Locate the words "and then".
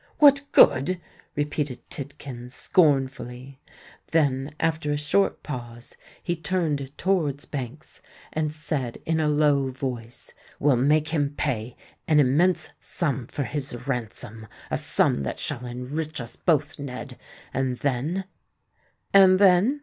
17.53-18.23, 19.13-19.79